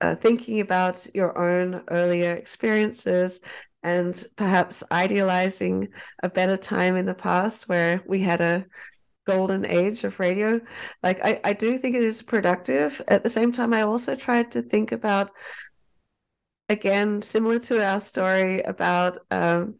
[0.00, 3.40] uh, thinking about your own earlier experiences
[3.84, 5.86] and perhaps idealizing
[6.24, 8.66] a better time in the past where we had a
[9.28, 10.60] golden age of radio.
[11.04, 13.00] Like, I, I do think it is productive.
[13.06, 15.30] At the same time, I also tried to think about,
[16.68, 19.76] again, similar to our story about um,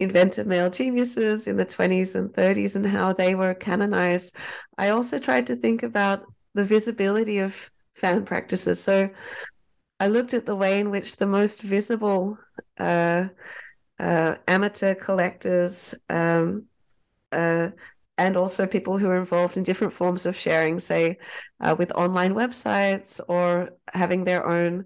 [0.00, 4.34] inventive male geniuses in the 20s and 30s and how they were canonized,
[4.78, 8.82] I also tried to think about the visibility of fan practices.
[8.82, 9.10] So
[10.00, 12.38] I looked at the way in which the most visible
[12.78, 13.26] uh,
[13.98, 16.64] uh, amateur collectors um,
[17.32, 17.68] uh,
[18.16, 21.18] and also people who are involved in different forms of sharing, say
[21.60, 24.84] uh, with online websites or having their own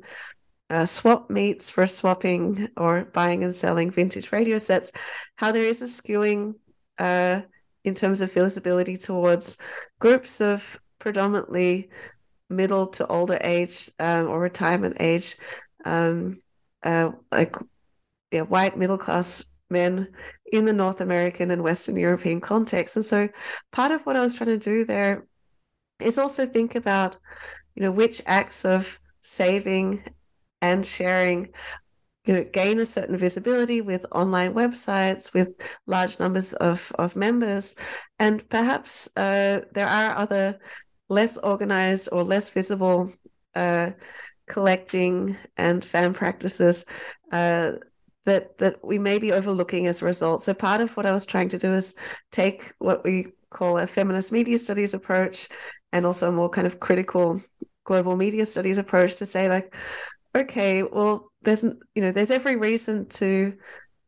[0.74, 4.90] uh, swap meets for swapping or buying and selling vintage radio sets,
[5.36, 6.54] how there is a skewing
[6.98, 7.40] uh,
[7.84, 9.58] in terms of visibility towards
[10.00, 11.90] groups of predominantly
[12.50, 15.36] middle to older age um, or retirement age,
[15.84, 16.40] um,
[16.82, 17.54] uh, like
[18.32, 20.08] yeah, white middle class men
[20.52, 22.96] in the North American and Western European context.
[22.96, 23.28] And so
[23.70, 25.24] part of what I was trying to do there
[26.00, 27.16] is also think about,
[27.76, 30.02] you know, which acts of saving
[30.64, 31.48] and sharing
[32.24, 35.50] you know gain a certain visibility with online websites with
[35.86, 37.76] large numbers of of members.
[38.18, 40.58] And perhaps uh, there are other
[41.08, 43.12] less organized or less visible
[43.54, 43.90] uh,
[44.48, 46.86] collecting and fan practices
[47.30, 47.72] uh,
[48.24, 50.42] that that we may be overlooking as a result.
[50.42, 51.94] So part of what i was trying to do is
[52.32, 55.48] take what we call a feminist media studies approach
[55.92, 57.40] and also a more kind of critical
[57.84, 59.74] global media studies approach to say like
[60.34, 63.54] okay, well, there's you know there's every reason to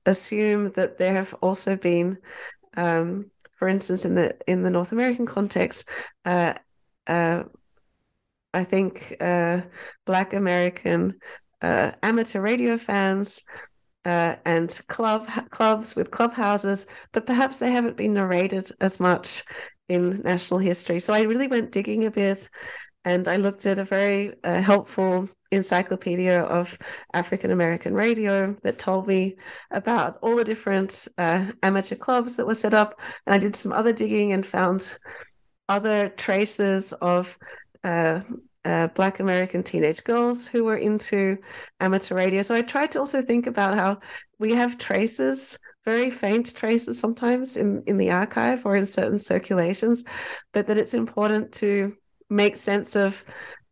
[0.07, 2.19] assume that there have also been,
[2.77, 5.89] um, for instance, in the in the North American context,
[6.25, 6.55] uh,
[7.07, 7.45] uh,
[8.55, 9.63] I think uh,
[10.05, 11.19] Black American
[11.63, 13.45] uh, amateur radio fans.
[14.05, 19.43] Uh, and club clubs with clubhouses, but perhaps they haven't been narrated as much
[19.89, 21.01] in national history.
[21.01, 22.49] So I really went digging a bit,
[23.05, 26.77] and I looked at a very uh, helpful encyclopedia of
[27.15, 29.37] African American radio that told me
[29.71, 33.01] about all the different uh, amateur clubs that were set up.
[33.27, 34.99] And I did some other digging and found
[35.69, 37.39] other traces of
[37.85, 38.21] uh,
[38.65, 41.39] uh, Black American teenage girls who were into
[41.81, 42.43] amateur radio.
[42.43, 44.01] So I tried to also think about how
[44.39, 50.05] we have traces very faint traces sometimes in, in the archive or in certain circulations,
[50.53, 51.97] but that it's important to
[52.29, 53.25] make sense of,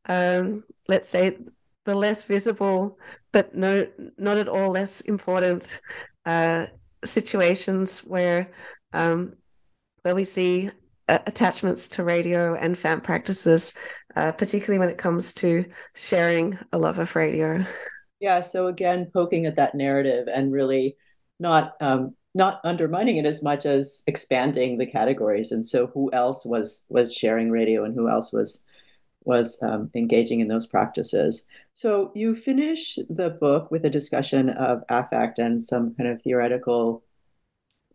[0.06, 1.36] um, let's say,
[1.84, 2.98] the less visible,
[3.32, 3.86] but no,
[4.18, 5.80] not at all less important
[6.26, 6.66] uh,
[7.04, 8.50] situations where
[8.92, 9.34] um,
[10.02, 10.70] where we see
[11.08, 13.74] uh, attachments to radio and fan practices,
[14.16, 17.64] uh, particularly when it comes to sharing a love of radio.
[18.20, 18.40] Yeah.
[18.40, 20.96] So again, poking at that narrative and really
[21.40, 25.52] not um, not undermining it as much as expanding the categories.
[25.52, 28.62] And so, who else was was sharing radio, and who else was
[29.24, 31.46] was um, engaging in those practices.
[31.72, 37.02] So you finish the book with a discussion of affect and some kind of theoretical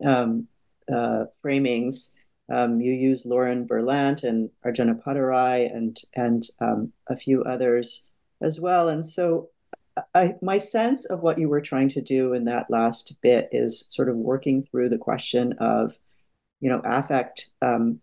[0.04, 0.48] um,
[0.92, 2.14] uh, framings.
[2.52, 8.04] Um, you use Lauren Berlant and Arjun Appadurai and and um, a few others
[8.40, 8.88] as well.
[8.88, 9.50] And so,
[10.14, 13.84] I, my sense of what you were trying to do in that last bit is
[13.88, 15.96] sort of working through the question of,
[16.60, 18.00] you know, affect um,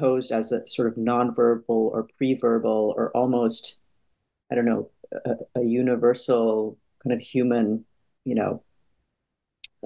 [0.00, 3.78] posed as a sort of nonverbal or pre-verbal or almost,
[4.50, 4.90] I don't know,
[5.24, 7.84] a, a universal kind of human,
[8.24, 8.62] you know,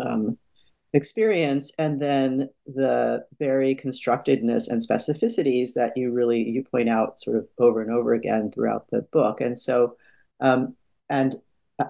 [0.00, 0.38] um,
[0.92, 7.36] experience, and then the very constructedness and specificities that you really you point out sort
[7.36, 9.40] of over and over again throughout the book.
[9.40, 9.96] And so,
[10.40, 10.76] um,
[11.10, 11.40] and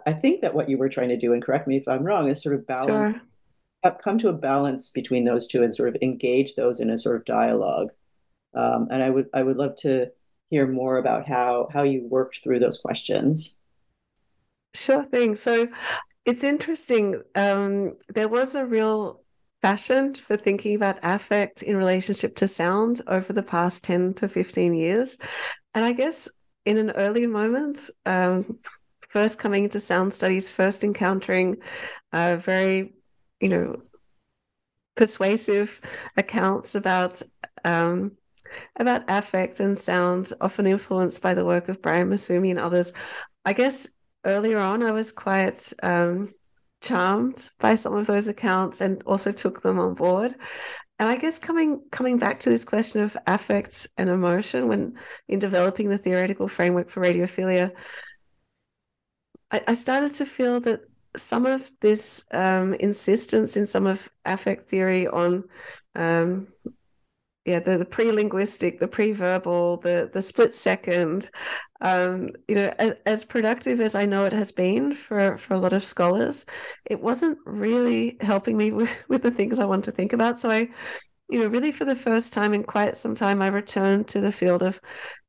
[0.06, 2.28] I think that what you were trying to do, and correct me if I'm wrong,
[2.28, 3.16] is sort of balance.
[3.16, 3.22] Sure
[3.92, 7.16] come to a balance between those two and sort of engage those in a sort
[7.16, 7.90] of dialogue.
[8.54, 10.10] Um, and I would I would love to
[10.50, 13.56] hear more about how how you worked through those questions.
[14.74, 15.34] Sure thing.
[15.34, 15.68] So
[16.24, 17.22] it's interesting.
[17.34, 19.20] Um, there was a real
[19.62, 24.74] fashion for thinking about affect in relationship to sound over the past 10 to 15
[24.74, 25.18] years.
[25.74, 26.28] And I guess
[26.64, 28.58] in an early moment, um,
[29.08, 31.56] first coming into sound studies, first encountering
[32.12, 32.94] a very
[33.40, 33.82] you know
[34.96, 35.80] persuasive
[36.16, 37.22] accounts about
[37.64, 38.12] um,
[38.76, 42.92] about affect and sound, often influenced by the work of Brian Massumi and others.
[43.44, 43.88] I guess
[44.24, 46.32] earlier on, I was quite um,
[46.82, 50.34] charmed by some of those accounts and also took them on board.
[50.98, 54.94] And I guess coming coming back to this question of affect and emotion, when
[55.28, 57.72] in developing the theoretical framework for radiophilia,
[59.50, 60.82] I, I started to feel that
[61.16, 65.44] some of this um, insistence in some of affect theory on
[65.94, 66.48] um,
[67.44, 71.30] yeah the, the pre-linguistic the pre-verbal the the split second
[71.80, 75.58] um, you know as, as, productive as i know it has been for for a
[75.58, 76.46] lot of scholars
[76.86, 80.50] it wasn't really helping me with, with the things i want to think about so
[80.50, 80.68] i
[81.28, 84.32] you know really for the first time in quite some time i returned to the
[84.32, 84.80] field of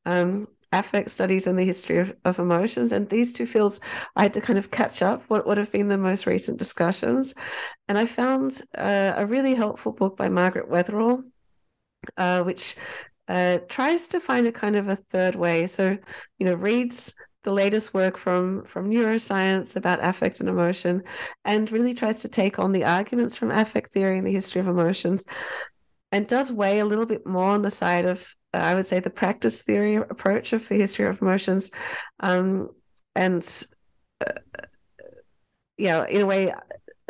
[0.05, 2.91] um, affect studies and the history of, of emotions.
[2.91, 3.79] And these two fields,
[4.15, 7.33] I had to kind of catch up what would have been the most recent discussions.
[7.87, 11.23] And I found uh, a really helpful book by Margaret Wetherell,
[12.17, 12.75] uh, which
[13.27, 15.67] uh, tries to find a kind of a third way.
[15.67, 15.97] So,
[16.37, 21.03] you know, reads the latest work from from neuroscience about affect and emotion
[21.43, 24.67] and really tries to take on the arguments from affect theory and the history of
[24.67, 25.25] emotions
[26.11, 29.09] and does weigh a little bit more on the side of I would say, the
[29.09, 31.71] practice theory approach of the history of emotions.
[32.19, 32.69] Um,
[33.15, 33.45] and,
[34.25, 34.31] uh,
[35.77, 36.53] yeah, in a way,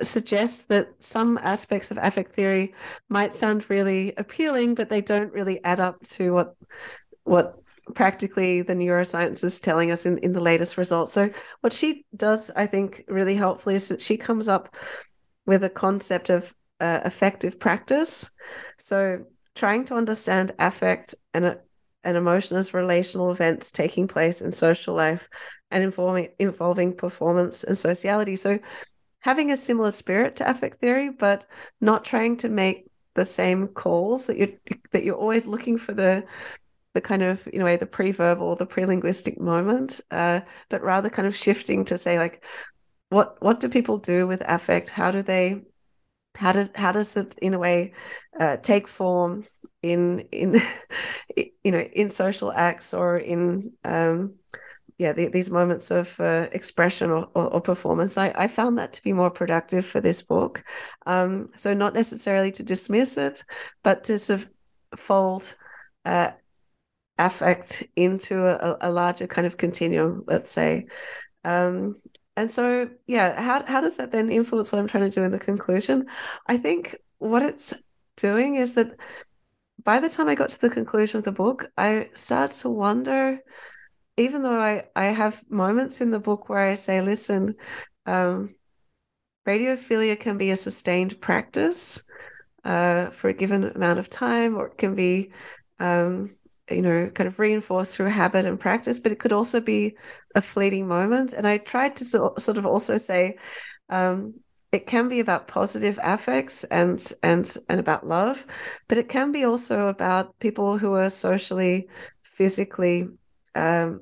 [0.01, 2.73] suggests that some aspects of affect theory
[3.09, 6.55] might sound really appealing, but they don't really add up to what
[7.23, 7.55] what
[7.93, 11.11] practically the neuroscience is telling us in, in the latest results.
[11.11, 11.29] So
[11.61, 14.75] what she does, I think, really helpfully is that she comes up
[15.45, 18.29] with a concept of uh, affective practice.
[18.79, 19.25] So
[19.55, 21.57] trying to understand affect and
[22.03, 25.27] and emotion as relational events taking place in social life
[25.71, 28.35] and involving involving performance and sociality.
[28.35, 28.59] So
[29.25, 31.45] having a similar spirit to affect theory, but
[31.81, 34.55] not trying to make the same calls that you're
[34.91, 36.23] that you're always looking for the
[36.93, 41.35] the kind of you know the pre-verbal the pre-linguistic moment uh, but rather kind of
[41.35, 42.43] shifting to say like
[43.09, 44.89] what what do people do with affect?
[44.89, 45.61] How do they
[46.35, 47.93] how does how does it in a way
[48.39, 49.45] uh, take form
[49.81, 50.61] in in
[51.35, 54.35] you know in social acts or in um,
[54.97, 58.93] yeah the, these moments of uh, expression or, or, or, performance I, I found that
[58.93, 60.63] to be more productive for this book
[61.05, 63.43] um, so not necessarily to dismiss it
[63.83, 64.49] but to sort of
[64.99, 65.55] fold
[66.05, 66.31] uh,
[67.17, 70.87] affect into a, a larger kind of continuum let's say
[71.43, 71.95] um,
[72.37, 75.31] and so, yeah, how how does that then influence what I'm trying to do in
[75.31, 76.07] the conclusion?
[76.47, 77.83] I think what it's
[78.17, 78.99] doing is that
[79.83, 83.39] by the time I got to the conclusion of the book, I started to wonder,
[84.17, 87.55] even though I, I have moments in the book where I say, listen,
[88.05, 88.55] um,
[89.47, 92.03] radiophilia can be a sustained practice
[92.63, 95.31] uh, for a given amount of time, or it can be
[95.79, 96.35] um,
[96.69, 99.95] you know, kind of reinforced through habit and practice, but it could also be
[100.33, 101.33] a fleeting moment.
[101.33, 103.37] And I tried to so, sort of also say
[103.89, 104.33] um,
[104.71, 108.45] it can be about positive affects and and and about love,
[108.87, 111.87] but it can be also about people who are socially,
[112.23, 113.07] physically,
[113.55, 114.01] um,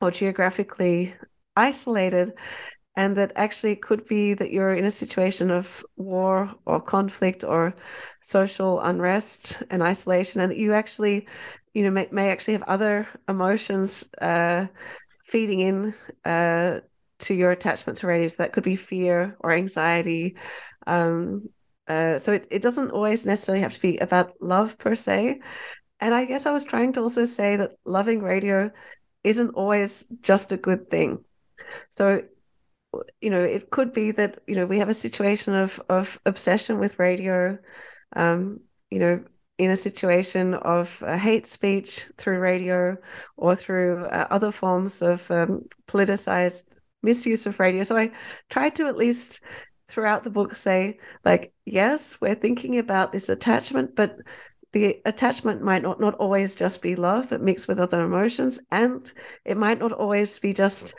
[0.00, 1.14] or geographically
[1.56, 2.32] isolated
[2.96, 7.44] and that actually it could be that you're in a situation of war or conflict
[7.44, 7.74] or
[8.22, 11.26] social unrest and isolation and that you actually
[11.74, 14.66] you know may, may actually have other emotions uh,
[15.26, 15.94] feeding in
[16.24, 16.80] uh,
[17.18, 18.28] to your attachment to radio.
[18.28, 20.36] So that could be fear or anxiety.
[20.86, 21.48] Um,
[21.88, 25.40] uh, so it, it doesn't always necessarily have to be about love per se
[26.00, 28.70] and i guess i was trying to also say that loving radio
[29.24, 31.24] isn't always just a good thing
[31.90, 32.22] so
[33.20, 36.78] you know it could be that you know we have a situation of of obsession
[36.78, 37.58] with radio
[38.14, 39.22] um, you know
[39.58, 42.96] in a situation of uh, hate speech through radio
[43.36, 46.64] or through uh, other forms of um, politicized
[47.02, 47.82] misuse of radio.
[47.82, 48.10] So I
[48.50, 49.42] tried to at least
[49.88, 54.16] throughout the book say, like, yes, we're thinking about this attachment, but
[54.76, 58.60] the attachment might not, not always just be love, but mixed with other emotions.
[58.70, 59.10] And
[59.42, 60.94] it might not always be just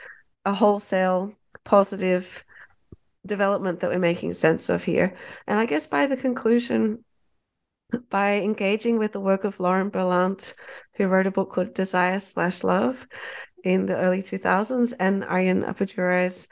[0.46, 1.32] a wholesale
[1.64, 2.44] positive
[3.24, 5.14] development that we're making sense of here.
[5.46, 7.06] And I guess by the conclusion,
[8.10, 10.56] by engaging with the work of Lauren Berlant,
[10.96, 13.06] who wrote a book called Desire slash Love
[13.64, 16.48] in the early 2000s, and Arjun Appadurai's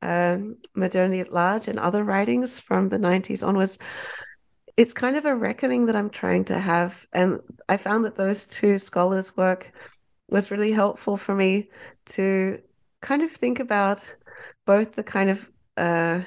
[0.00, 3.80] um, Modernity at Large and other writings from the 90s onwards,
[4.78, 7.04] it's kind of a reckoning that I'm trying to have.
[7.12, 9.72] And I found that those two scholars' work
[10.28, 11.68] was really helpful for me
[12.06, 12.60] to
[13.02, 14.00] kind of think about
[14.66, 16.20] both the kind of uh,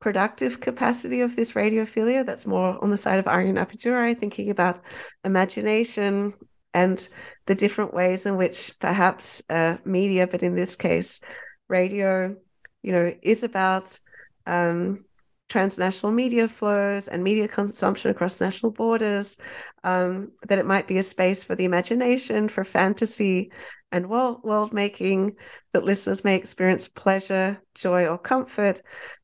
[0.00, 4.80] productive capacity of this radiophilia that's more on the side of Arjun Appadurai, thinking about
[5.22, 6.32] imagination
[6.72, 7.06] and
[7.44, 11.20] the different ways in which perhaps uh, media, but in this case,
[11.68, 12.34] radio,
[12.82, 13.98] you know, is about
[14.46, 15.04] um,
[15.48, 19.38] transnational media flows and media consumption across national borders,
[19.84, 23.52] um, that it might be a space for the imagination, for fantasy
[23.92, 25.36] and world, world making,
[25.72, 28.82] that listeners may experience pleasure, joy, or comfort.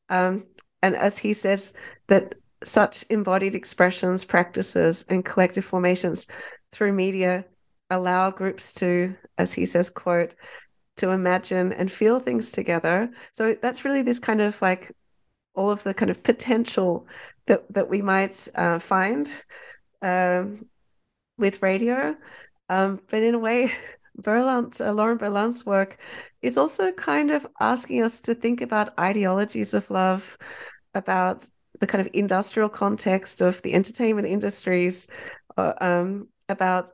[0.09, 0.45] Um,
[0.81, 1.73] and as he says,
[2.07, 6.27] that such embodied expressions, practices, and collective formations
[6.71, 7.45] through media
[7.89, 10.35] allow groups to, as he says, quote,
[10.97, 13.09] to imagine and feel things together.
[13.33, 14.91] So that's really this kind of like
[15.55, 17.07] all of the kind of potential
[17.47, 19.29] that that we might uh, find
[20.01, 20.67] um,
[21.37, 22.15] with radio.
[22.69, 23.71] Um, but in a way,
[24.21, 25.97] Berlant, uh, Lauren Berlant's work
[26.41, 30.37] is also kind of asking us to think about ideologies of love,
[30.93, 31.47] about
[31.79, 35.09] the kind of industrial context of the entertainment industries,
[35.57, 36.91] uh, um, about,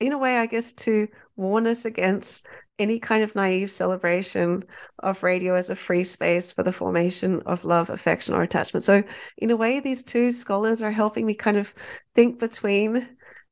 [0.00, 2.46] in a way, I guess, to warn us against
[2.78, 4.64] any kind of naive celebration
[5.00, 8.84] of radio as a free space for the formation of love, affection, or attachment.
[8.84, 9.02] So,
[9.38, 11.72] in a way, these two scholars are helping me kind of
[12.14, 13.08] think between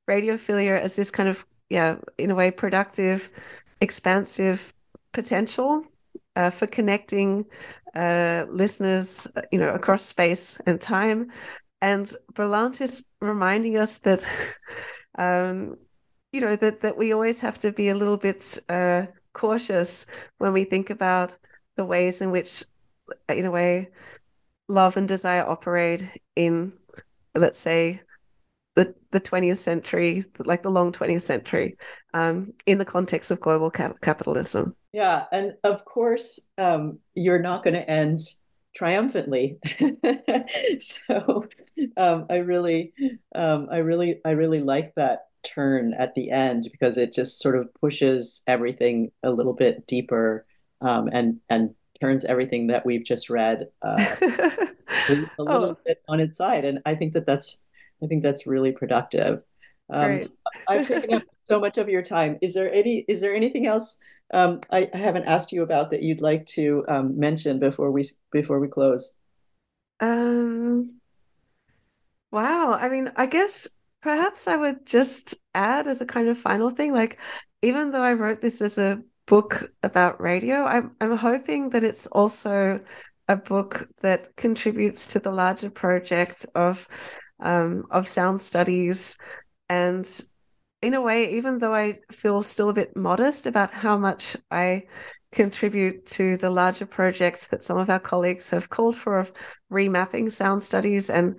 [0.09, 3.31] radiophilia as this kind of, yeah, in a way, productive,
[3.81, 4.75] expansive
[5.12, 5.85] potential
[6.37, 7.45] uh, for connecting
[7.95, 11.31] uh, listeners, uh, you know, across space and time.
[11.83, 14.27] And Berlant is reminding us that,
[15.18, 15.77] um,
[16.33, 20.07] you know, that that we always have to be a little bit uh, cautious
[20.39, 21.37] when we think about
[21.76, 22.64] the ways in which,
[23.28, 23.89] in a way,
[24.68, 26.05] love and desire operate
[26.37, 26.72] in,
[27.35, 28.01] let's say,
[28.76, 31.76] the, the 20th century, like the long 20th century,
[32.14, 34.74] um, in the context of global cap- capitalism.
[34.93, 38.20] Yeah, and of course, um, you're not going to end
[38.74, 39.59] triumphantly.
[40.78, 41.49] so
[41.97, 42.93] um, I really,
[43.35, 47.57] um, I really, I really like that turn at the end because it just sort
[47.57, 50.47] of pushes everything a little bit deeper
[50.80, 55.76] um, and and turns everything that we've just read uh, a little oh.
[55.84, 56.64] bit on its side.
[56.64, 57.61] And I think that that's
[58.03, 59.43] I think that's really productive.
[59.91, 60.28] Um,
[60.68, 62.38] I've taken up so much of your time.
[62.41, 63.99] Is there any is there anything else
[64.32, 68.05] um, I, I, haven't asked you about that you'd like to um, mention before we
[68.30, 69.12] before we close?
[69.99, 71.01] Um.
[72.30, 72.74] Wow.
[72.74, 73.68] I mean, I guess
[74.01, 77.18] perhaps I would just add as a kind of final thing, like
[77.62, 82.07] even though I wrote this as a book about radio, I'm I'm hoping that it's
[82.09, 82.80] also
[83.28, 86.88] a book that contributes to the larger project of
[87.40, 89.16] um, of sound studies.
[89.68, 90.09] And
[90.82, 94.84] in a way, even though I feel still a bit modest about how much I
[95.32, 99.32] contribute to the larger projects that some of our colleagues have called for of
[99.70, 101.38] remapping sound studies and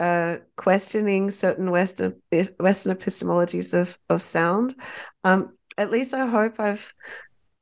[0.00, 2.14] uh, questioning certain Western
[2.58, 4.74] Western epistemologies of of sound.
[5.22, 6.94] Um, at least I hope I've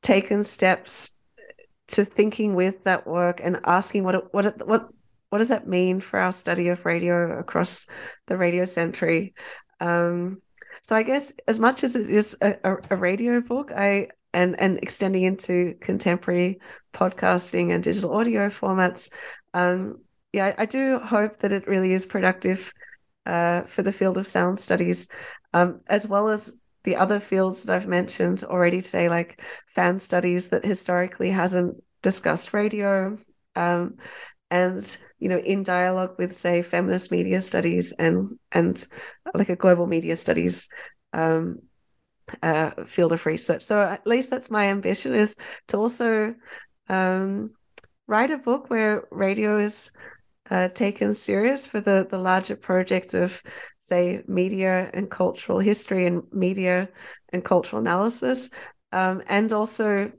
[0.02, 1.16] taken steps
[1.88, 4.88] to thinking with that work and asking what what what
[5.30, 7.86] what does that mean for our study of radio across
[8.26, 9.34] the radio century.
[9.80, 10.42] Um,
[10.82, 14.58] so I guess as much as it is a, a, a radio book, I and
[14.60, 16.60] and extending into contemporary
[16.94, 19.12] podcasting and digital audio formats.
[19.54, 20.00] Um,
[20.32, 22.72] yeah, I, do hope that it really is productive
[23.26, 25.08] uh, for the field of sound studies,
[25.52, 30.48] um, as well as the other fields that I've mentioned already today, like fan studies
[30.48, 33.16] that historically hasn't discussed radio,
[33.54, 33.96] um,
[34.50, 38.84] and you know, in dialogue with say feminist media studies and and
[39.34, 40.68] like a global media studies
[41.12, 41.58] um,
[42.42, 43.62] uh, field of research.
[43.62, 45.36] So at least that's my ambition is
[45.68, 46.34] to also
[46.88, 47.50] um,
[48.06, 49.92] write a book where radio is
[50.52, 53.42] uh, taken serious for the the larger project of
[53.78, 56.88] say media and cultural history and media
[57.32, 58.50] and cultural analysis
[58.92, 60.12] um, and also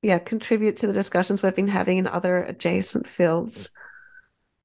[0.00, 3.70] yeah contribute to the discussions we've been having in other adjacent fields.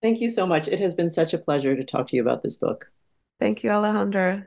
[0.02, 0.70] Thank you so much.
[0.70, 2.86] It has been such a pleasure to talk to you about this book.
[3.42, 4.46] Thank you alejandra